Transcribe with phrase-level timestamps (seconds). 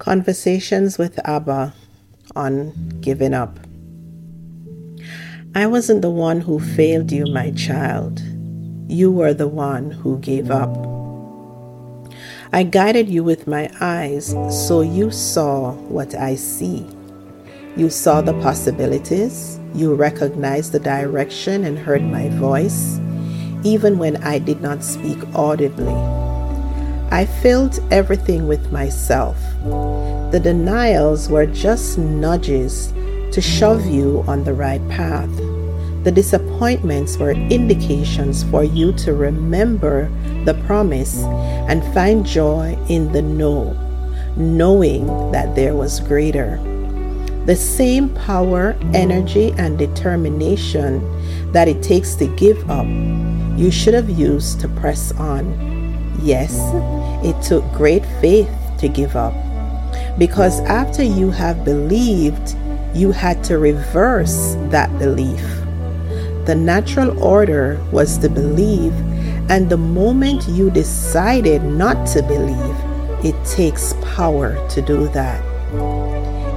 [0.00, 1.74] Conversations with Abba
[2.34, 3.58] on giving up.
[5.54, 8.22] I wasn't the one who failed you, my child.
[8.88, 10.74] You were the one who gave up.
[12.50, 16.86] I guided you with my eyes so you saw what I see.
[17.76, 22.98] You saw the possibilities, you recognized the direction and heard my voice,
[23.64, 25.92] even when I did not speak audibly.
[27.12, 29.36] I filled everything with myself.
[29.62, 32.92] The denials were just nudges
[33.32, 35.30] to shove you on the right path.
[36.02, 40.10] The disappointments were indications for you to remember
[40.46, 43.76] the promise and find joy in the no,
[44.34, 46.56] knowing that there was greater.
[47.44, 51.02] The same power, energy, and determination
[51.52, 52.86] that it takes to give up,
[53.58, 55.52] you should have used to press on.
[56.22, 56.58] Yes,
[57.22, 59.34] it took great faith to give up.
[60.18, 62.56] Because after you have believed,
[62.94, 65.42] you had to reverse that belief.
[66.46, 68.92] The natural order was to believe,
[69.50, 72.76] and the moment you decided not to believe,
[73.24, 75.44] it takes power to do that.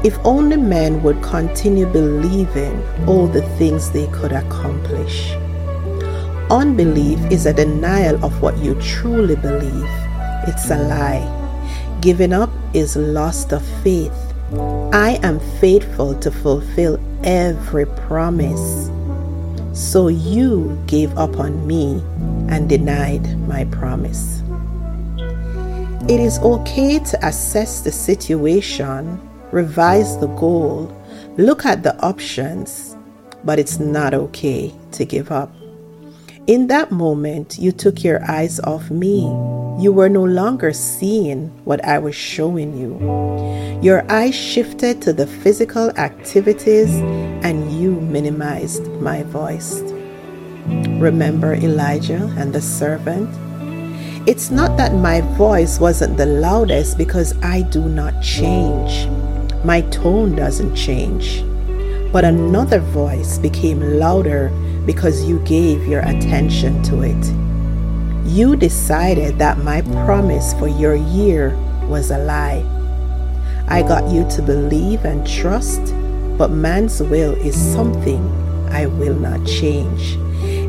[0.05, 5.33] If only men would continue believing all the things they could accomplish.
[6.49, 9.89] Unbelief is a denial of what you truly believe.
[10.47, 11.42] It's a lie.
[12.03, 14.11] Giving up is loss of faith.
[14.91, 18.91] I am faithful to fulfill every promise.
[19.71, 22.03] So you gave up on me
[22.49, 24.43] and denied my promise.
[26.09, 29.17] It is okay to assess the situation,
[29.53, 30.91] revise the goal,
[31.37, 32.97] look at the options,
[33.45, 35.55] but it's not okay to give up.
[36.45, 39.21] In that moment, you took your eyes off me.
[39.79, 42.99] You were no longer seeing what I was showing you.
[43.81, 46.89] Your eyes shifted to the physical activities
[47.45, 49.79] and you minimized my voice.
[50.99, 53.29] Remember Elijah and the servant?
[54.27, 59.07] It's not that my voice wasn't the loudest because I do not change.
[59.63, 61.41] My tone doesn't change.
[62.11, 64.51] But another voice became louder
[64.85, 67.33] because you gave your attention to it.
[68.25, 72.65] You decided that my promise for your year was a lie.
[73.67, 75.93] I got you to believe and trust,
[76.37, 78.21] but man's will is something
[78.71, 80.17] I will not change.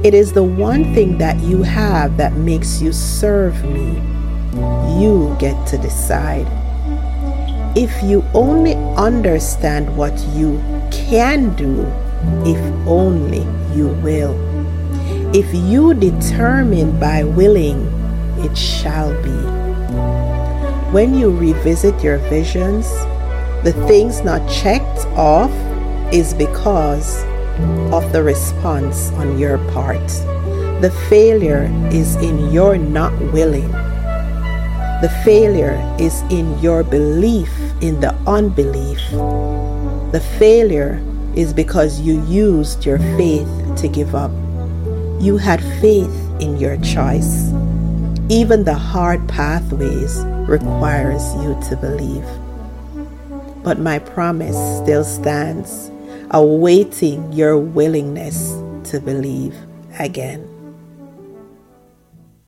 [0.04, 4.00] It is the one thing that you have that makes you serve me.
[5.00, 6.46] You get to decide.
[7.76, 11.90] If you only understand what you can do,
[12.46, 13.46] if only
[13.76, 14.34] you will.
[15.34, 17.82] If you determine by willing,
[18.38, 19.34] it shall be.
[20.92, 22.86] When you revisit your visions,
[23.64, 25.50] the things not checked off
[26.12, 27.24] is because
[27.92, 30.06] of the response on your part.
[30.80, 33.70] The failure is in your not willing.
[35.00, 39.00] The failure is in your belief in the unbelief.
[40.12, 41.02] The failure
[41.36, 44.30] is because you used your faith to give up.
[45.20, 47.50] You had faith in your choice.
[48.28, 50.18] Even the hard pathways
[50.48, 52.24] requires you to believe.
[53.64, 55.90] But my promise still stands,
[56.30, 58.52] awaiting your willingness
[58.90, 59.56] to believe
[59.98, 60.53] again.